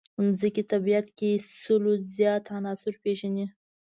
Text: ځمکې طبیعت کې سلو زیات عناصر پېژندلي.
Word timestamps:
ځمکې 0.39 0.63
طبیعت 0.71 1.07
کې 1.17 1.31
سلو 1.61 1.93
زیات 2.15 2.43
عناصر 2.57 2.93
پېژندلي. 3.03 3.45